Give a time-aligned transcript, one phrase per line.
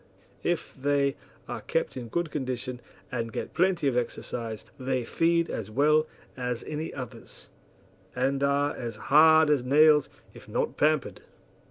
[0.41, 1.15] If they
[1.47, 6.63] are kept in good condition and get plenty of exercise they feed as well as
[6.63, 7.49] any others,
[8.15, 11.21] and are as hard as nails if not pampered.